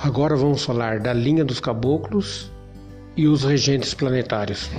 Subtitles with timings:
[0.00, 2.52] Agora vamos falar da linha dos caboclos
[3.16, 4.70] e os regentes planetários.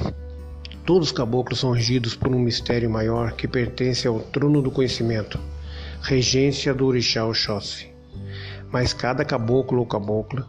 [0.85, 5.37] Todos os caboclos são regidos por um mistério maior que pertence ao trono do conhecimento,
[6.01, 7.91] regência do orixá Oxóssi.
[8.71, 10.47] Mas cada caboclo ou cabocla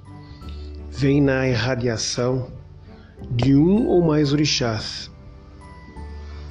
[0.88, 2.46] vem na irradiação
[3.28, 5.10] de um ou mais orixás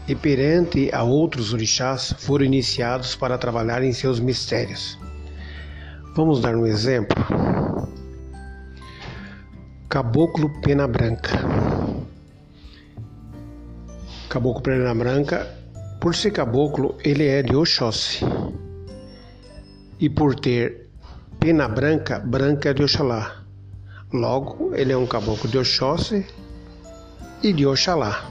[0.09, 4.99] e perante a outros orixás foram iniciados para trabalhar em seus mistérios.
[6.15, 7.15] Vamos dar um exemplo.
[9.89, 11.39] Caboclo Pena Branca.
[14.29, 15.47] Caboclo Pena Branca,
[15.99, 18.23] por ser caboclo, ele é de Oxóssi.
[19.99, 20.91] E por ter
[21.39, 23.43] pena branca, branca é de Oxalá.
[24.13, 26.23] Logo, ele é um caboclo de Oxóssi
[27.41, 28.29] e de Oxalá.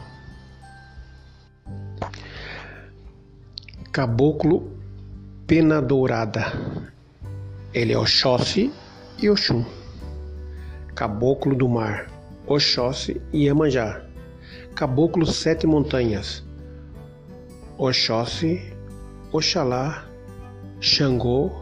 [3.91, 4.79] Caboclo
[5.45, 6.53] Pena Dourada.
[7.75, 8.73] Ele é Oxóssi
[9.20, 9.78] e Oxum.
[10.99, 12.11] Caboclo do Mar,
[12.45, 14.03] Oxóssi e Iemanjá.
[14.75, 16.45] Caboclo Sete Montanhas,
[17.79, 18.75] Oxóssi,
[19.31, 20.09] Oxalá,
[20.81, 21.53] Xangô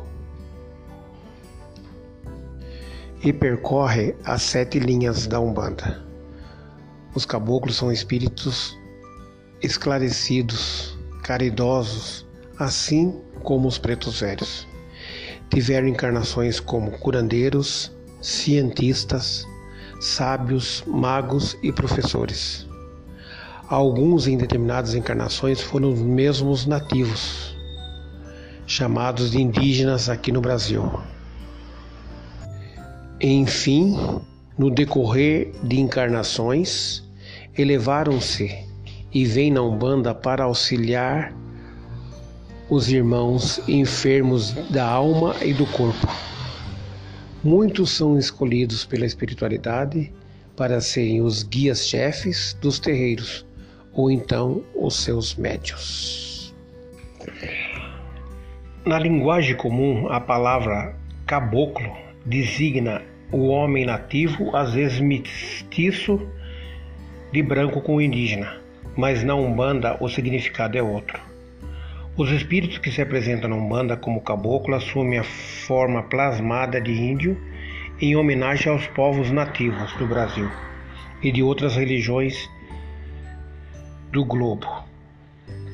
[3.23, 6.03] e percorre as sete linhas da Umbanda.
[7.15, 8.75] Os caboclos são espíritos
[9.61, 12.27] esclarecidos, caridosos,
[12.59, 14.67] assim como os pretos velhos.
[15.51, 17.95] Tiveram encarnações como curandeiros,
[18.27, 19.47] cientistas,
[20.01, 22.67] sábios, magos e professores.
[23.69, 27.57] Alguns em determinadas encarnações foram os mesmos nativos,
[28.67, 30.83] chamados de indígenas aqui no Brasil.
[33.21, 33.97] Enfim,
[34.59, 37.05] no decorrer de encarnações,
[37.57, 38.53] elevaram-se
[39.13, 41.33] e vêm na Umbanda para auxiliar
[42.69, 46.09] os irmãos enfermos da alma e do corpo.
[47.45, 50.13] Muitos são escolhidos pela espiritualidade
[50.57, 53.47] para serem os guias-chefes dos terreiros
[53.93, 56.55] ou então os seus médios.
[58.85, 60.97] Na linguagem comum, a palavra
[61.27, 63.03] caboclo designa
[63.33, 66.21] o homem nativo, às vezes mestiço,
[67.33, 68.61] de branco com indígena,
[68.97, 71.21] mas na Umbanda o significado é outro.
[72.17, 77.39] Os espíritos que se apresentam na Umbanda como caboclo assumem a forma plasmada de índio
[78.01, 80.51] em homenagem aos povos nativos do Brasil
[81.23, 82.49] e de outras religiões
[84.11, 84.67] do globo,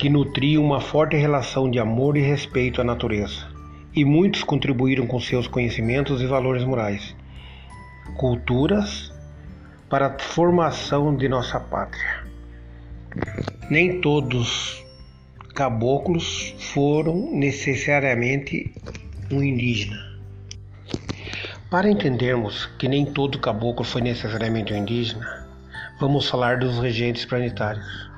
[0.01, 3.47] que nutriam uma forte relação de amor e respeito à natureza.
[3.95, 7.15] E muitos contribuíram com seus conhecimentos e valores morais,
[8.17, 9.13] culturas,
[9.89, 12.25] para a formação de nossa pátria.
[13.71, 14.82] Nem todos
[15.55, 18.73] caboclos foram necessariamente
[19.31, 19.99] um indígena.
[21.71, 25.47] Para entendermos que nem todo caboclo foi necessariamente um indígena,
[26.01, 28.11] vamos falar dos regentes planetários.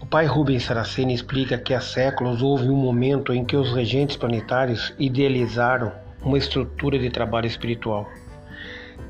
[0.00, 4.16] O pai Rubens Saraceni explica que há séculos houve um momento em que os regentes
[4.16, 8.08] planetários idealizaram uma estrutura de trabalho espiritual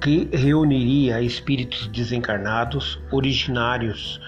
[0.00, 4.18] que reuniria espíritos desencarnados originários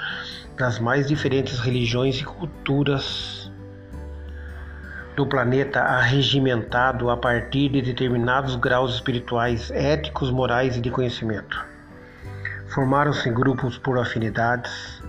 [0.56, 3.50] das mais diferentes religiões e culturas
[5.16, 11.62] do planeta arregimentado a partir de determinados graus espirituais, éticos, morais e de conhecimento.
[12.68, 15.02] Formaram-se grupos por afinidades,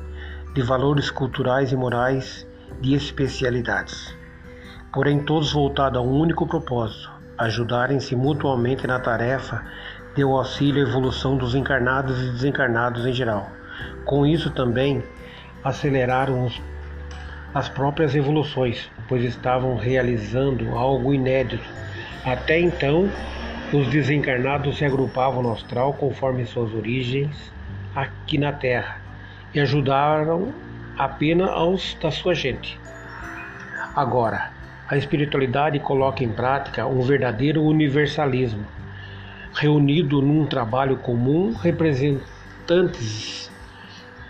[0.54, 2.46] de valores culturais e morais,
[2.82, 4.14] de especialidades.
[4.92, 9.64] Porém, todos voltados a um único propósito: ajudarem-se mutuamente na tarefa
[10.16, 13.50] de auxílio à evolução dos encarnados e desencarnados em geral.
[14.06, 15.04] Com isso também
[15.64, 16.62] aceleraram os,
[17.54, 21.64] as próprias evoluções, pois estavam realizando algo inédito.
[22.26, 23.10] Até então,
[23.72, 27.52] os desencarnados se agrupavam no astral conforme suas origens
[27.96, 29.02] aqui na Terra
[29.54, 30.54] e ajudaram
[30.98, 32.80] apenas aos da sua gente.
[33.96, 34.52] Agora,
[34.88, 38.66] a espiritualidade coloca em prática um verdadeiro universalismo,
[39.54, 43.53] reunido num trabalho comum representantes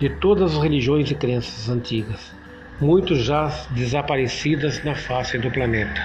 [0.04, 2.36] de todas as religiões e crenças antigas,
[2.82, 6.02] muitos já desaparecidas na face do planeta.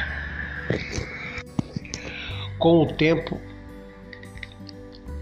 [2.60, 3.40] Com o tempo,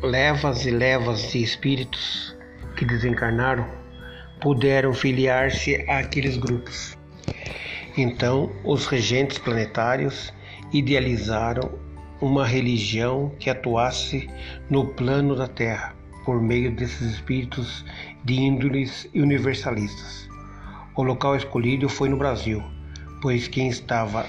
[0.02, 2.36] levas e levas de espíritos
[2.76, 3.66] que desencarnaram
[4.42, 6.98] puderam filiar-se àqueles grupos.
[7.96, 10.34] Então, os regentes planetários
[10.70, 11.78] idealizaram
[12.20, 14.28] uma religião que atuasse
[14.68, 15.96] no plano da Terra
[16.26, 17.82] por meio desses espíritos
[18.26, 20.28] de índoles universalistas.
[20.96, 22.60] O local escolhido foi no Brasil,
[23.22, 24.26] pois quem estava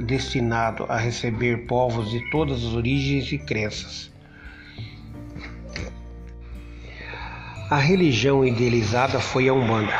[0.00, 4.10] destinado a receber povos de todas as origens e crenças.
[7.70, 9.92] A religião idealizada foi a Umbanda,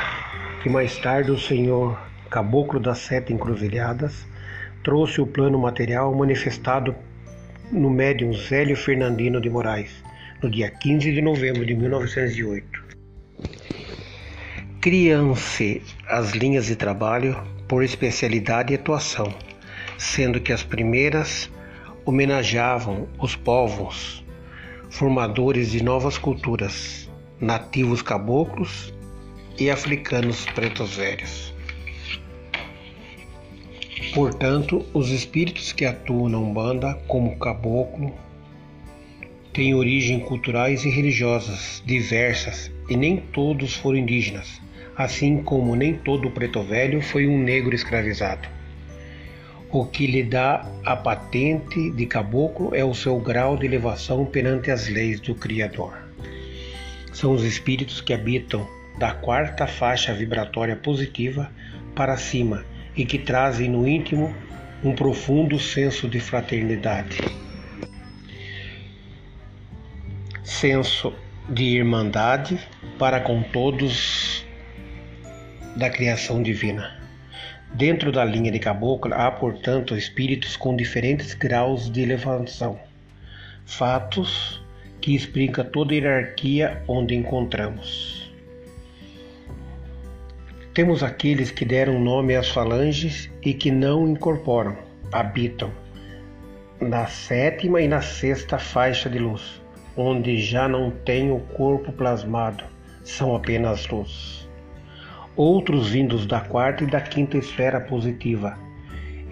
[0.62, 2.00] que mais tarde o senhor
[2.30, 4.26] Caboclo das Sete Encruzilhadas
[4.82, 6.94] trouxe o plano material manifestado
[7.70, 10.02] no médium Zélio Fernandino de Moraes,
[10.42, 12.73] no dia 15 de novembro de 1908.
[14.84, 19.34] Criam-se as linhas de trabalho por especialidade e atuação,
[19.96, 21.50] sendo que as primeiras
[22.04, 24.22] homenageavam os povos
[24.90, 27.10] formadores de novas culturas,
[27.40, 28.92] nativos caboclos
[29.58, 31.54] e africanos pretos velhos.
[34.12, 38.12] Portanto, os espíritos que atuam na Umbanda, como caboclo,
[39.50, 44.62] têm origem culturais e religiosas diversas e nem todos foram indígenas,
[44.96, 48.48] assim como nem todo preto velho foi um negro escravizado.
[49.70, 54.70] O que lhe dá a patente de caboclo é o seu grau de elevação perante
[54.70, 55.98] as leis do Criador.
[57.12, 58.68] São os espíritos que habitam
[58.98, 61.50] da quarta faixa vibratória positiva
[61.94, 62.64] para cima
[62.96, 64.32] e que trazem no íntimo
[64.84, 67.18] um profundo senso de fraternidade,
[70.44, 71.12] senso
[71.48, 72.60] de irmandade
[72.98, 74.33] para com todos
[75.76, 76.98] da criação divina.
[77.74, 82.78] Dentro da linha de caboclo há, portanto, espíritos com diferentes graus de elevação,
[83.66, 84.62] fatos
[85.00, 88.32] que explicam toda a hierarquia onde encontramos.
[90.72, 94.76] Temos aqueles que deram nome às falanges e que não incorporam,
[95.12, 95.70] habitam
[96.80, 99.60] na sétima e na sexta faixa de luz,
[99.96, 102.64] onde já não tem o corpo plasmado,
[103.02, 104.43] são apenas luz.
[105.36, 108.56] Outros vindos da quarta e da quinta esfera positiva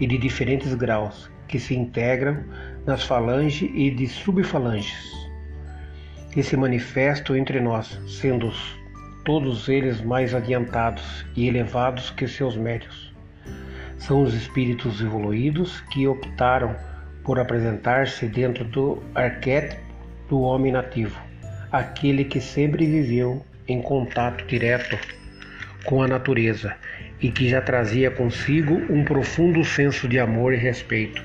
[0.01, 2.43] e de diferentes graus, que se integram
[2.85, 5.13] nas falanges e de subfalanges,
[6.35, 8.51] e se manifestam entre nós, sendo
[9.23, 13.15] todos eles mais adiantados e elevados que seus médios.
[13.97, 16.75] São os espíritos evoluídos que optaram
[17.23, 19.81] por apresentar-se dentro do arquétipo
[20.27, 21.17] do homem nativo,
[21.71, 24.97] aquele que sempre viveu em contato direto
[25.85, 26.75] com a natureza
[27.21, 31.23] e que já trazia consigo um profundo senso de amor e respeito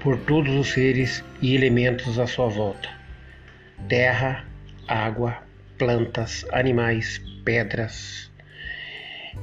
[0.00, 2.88] por todos os seres e elementos à sua volta.
[3.88, 4.44] Terra,
[4.86, 5.38] água,
[5.78, 8.30] plantas, animais, pedras.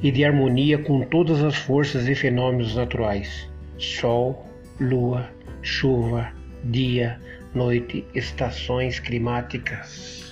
[0.02, 4.50] E de harmonia com todas as forças e fenômenos naturais: sol,
[4.80, 5.30] lua,
[5.62, 6.32] chuva,
[6.64, 7.20] dia,
[7.54, 10.23] noite, estações climáticas.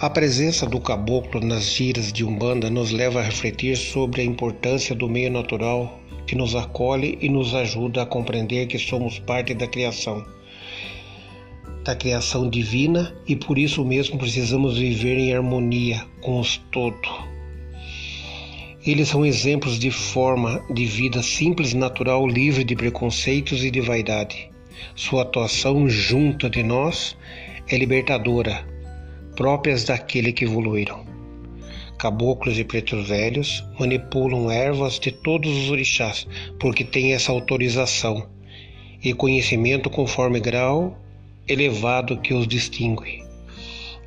[0.00, 4.94] A presença do caboclo nas giras de Umbanda nos leva a refletir sobre a importância
[4.94, 9.66] do meio natural que nos acolhe e nos ajuda a compreender que somos parte da
[9.66, 10.24] criação
[11.84, 17.28] da criação divina e por isso mesmo precisamos viver em harmonia com os todo.
[18.86, 24.50] Eles são exemplos de forma de vida simples, natural, livre de preconceitos e de vaidade.
[24.94, 27.18] Sua atuação junto de nós
[27.68, 28.64] é libertadora,
[29.40, 31.02] próprias daquele que evoluíram.
[31.98, 36.28] Caboclos e pretos velhos manipulam ervas de todos os orixás,
[36.58, 38.28] porque têm essa autorização
[39.02, 40.94] e conhecimento conforme grau
[41.48, 43.24] elevado que os distingue.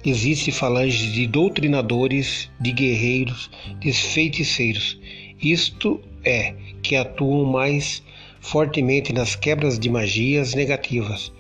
[0.05, 3.49] Existe falange de doutrinadores, de guerreiros,
[3.79, 4.99] de feiticeiros.
[5.41, 8.03] Isto é, que atuam mais
[8.39, 11.33] fortemente nas quebras de magias negativas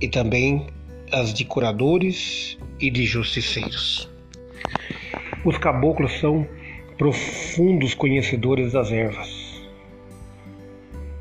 [0.00, 0.68] e também
[1.12, 4.10] as de curadores e de justiceiros.
[5.44, 6.46] Os caboclos são
[6.96, 9.62] profundos conhecedores das ervas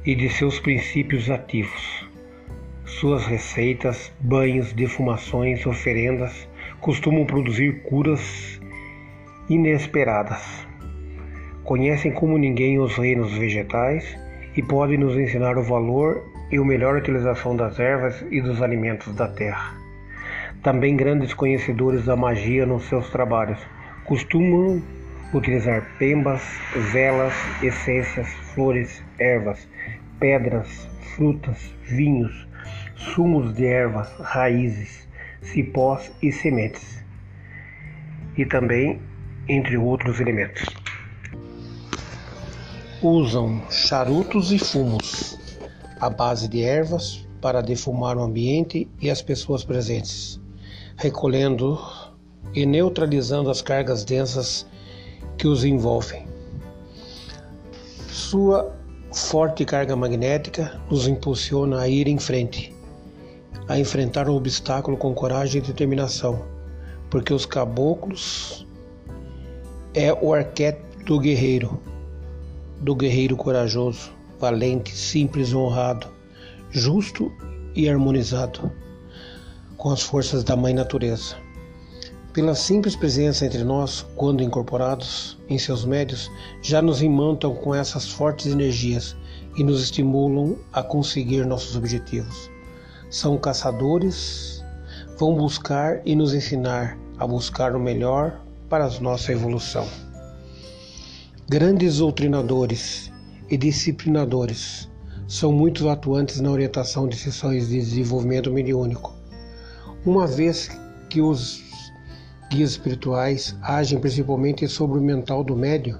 [0.06, 2.08] e de seus princípios ativos.
[2.86, 6.48] Suas receitas, banhos, defumações, oferendas
[6.82, 8.60] costumam produzir curas
[9.50, 10.68] inesperadas.
[11.64, 14.18] Conhecem como ninguém os reinos vegetais
[14.56, 19.14] e podem nos ensinar o valor e a melhor utilização das ervas e dos alimentos
[19.16, 19.76] da terra.
[20.64, 23.60] Também grandes conhecedores da magia nos seus trabalhos
[24.06, 24.82] costumam
[25.34, 26.42] utilizar pembas,
[26.92, 29.68] velas, essências, flores, ervas,
[30.20, 32.48] pedras, frutas, vinhos,
[32.96, 35.08] sumos de ervas, raízes,
[35.42, 37.04] cipós e sementes,
[38.38, 39.02] e também
[39.48, 40.66] entre outros elementos.
[43.02, 45.47] Usam charutos e fumos
[46.00, 50.40] à base de ervas para defumar o ambiente e as pessoas presentes,
[50.96, 51.80] recolhendo
[52.54, 54.66] e neutralizando as cargas densas
[55.38, 56.26] que os envolvem.
[58.10, 58.74] sua
[59.14, 62.76] forte carga magnética nos impulsiona a ir em frente,
[63.68, 66.46] a enfrentar o obstáculo com coragem e determinação,
[67.10, 68.68] porque os caboclos
[69.94, 71.80] é o arquétipo do guerreiro,
[72.82, 76.08] do guerreiro corajoso, valente, simples, honrado,
[76.70, 77.32] justo
[77.76, 78.72] e harmonizado
[79.78, 81.36] com as forças da Mãe Natureza.
[82.34, 88.12] Pela simples presença entre nós, quando incorporados em seus médios, já nos imantam com essas
[88.12, 89.16] fortes energias
[89.58, 92.52] e nos estimulam a conseguir nossos objetivos.
[93.10, 94.64] São caçadores,
[95.18, 98.40] vão buscar e nos ensinar a buscar o melhor
[98.70, 99.88] para a nossa evolução.
[101.50, 103.12] Grandes doutrinadores
[103.50, 104.90] e disciplinadores.
[105.28, 109.14] São muito atuantes na orientação de sessões de desenvolvimento mediúnico.
[110.06, 110.70] Uma vez
[111.10, 111.62] que os
[112.50, 115.98] guias espirituais agem principalmente sobre o mental do médium,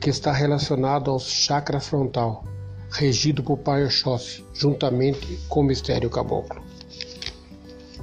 [0.00, 2.44] que está relacionado ao chakra frontal,
[2.90, 6.62] regido por Oxóssi, juntamente com o mistério caboclo.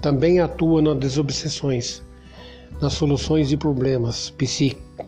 [0.02, 2.02] Também atua nas desobsessões,
[2.82, 5.06] nas soluções de problemas psíquicos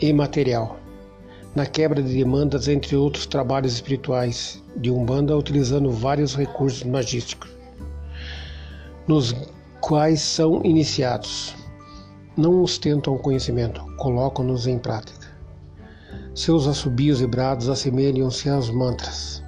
[0.00, 0.78] e material,
[1.54, 7.52] na quebra de demandas, entre outros trabalhos espirituais de Umbanda, utilizando vários recursos magísticos
[9.06, 9.34] nos
[9.80, 11.54] quais são iniciados.
[12.36, 15.32] Não ostentam conhecimento, colocam-nos em prática.
[16.34, 19.42] Seus assobios e brados assemelham-se aos mantras.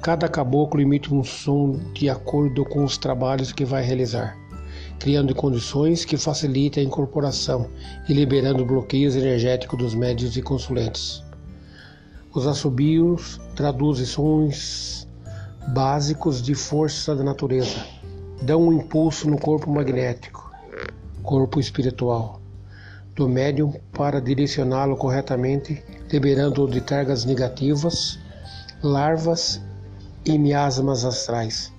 [0.00, 4.38] Cada caboclo imita um som de acordo com os trabalhos que vai realizar,
[4.98, 7.68] criando condições que facilitem a incorporação
[8.08, 11.22] e liberando bloqueios energéticos dos médios e consulentes.
[12.32, 15.08] Os assobios traduzem sons
[15.74, 17.84] básicos de força da natureza
[18.40, 20.48] dão um impulso no corpo magnético,
[21.24, 22.40] corpo espiritual,
[23.16, 28.16] do médium para direcioná-lo corretamente, liberando-o de cargas negativas,
[28.80, 29.60] larvas
[30.24, 31.72] e miasmas astrais.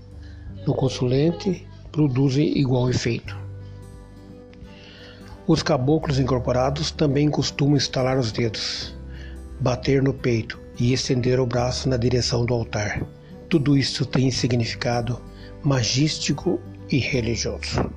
[0.67, 3.39] No consulente, produzem igual efeito.
[5.48, 8.93] Os caboclos incorporados também costumam estalar os dedos,
[9.62, 13.06] bater no peito e estender o braço na direção do altar.
[13.48, 15.22] Tudo isso tem significado
[15.63, 17.89] magístico e religioso.